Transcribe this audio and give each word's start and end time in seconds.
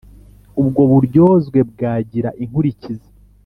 ubwo 0.61 0.81
buryozwe 0.91 1.59
bwagira 1.71 2.29
inkurikizi 2.43 3.09